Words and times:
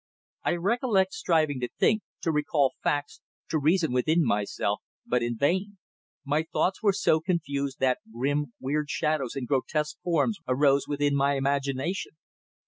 I 0.43 0.55
recollect 0.55 1.13
striving 1.13 1.59
to 1.59 1.69
think, 1.77 2.01
to 2.21 2.31
recall 2.31 2.73
facts, 2.81 3.21
to 3.51 3.59
reason 3.59 3.91
within 3.93 4.25
myself, 4.25 4.81
but 5.05 5.21
in 5.21 5.37
vain. 5.37 5.77
My 6.25 6.41
thoughts 6.51 6.81
were 6.81 6.91
so 6.91 7.19
confused 7.19 7.77
that 7.81 7.99
grim, 8.11 8.51
weird 8.59 8.89
shadows 8.89 9.35
and 9.35 9.47
grotesque 9.47 9.97
forms 10.03 10.39
arose 10.47 10.87
within 10.87 11.15
my 11.15 11.35
imagination. 11.35 12.13